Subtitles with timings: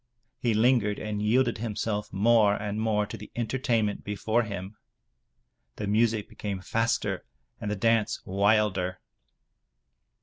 [0.39, 4.75] He lingered and yielded himself more and more to the entertainment before him.
[5.75, 7.23] The music became faster
[7.59, 8.99] and the dance wilder.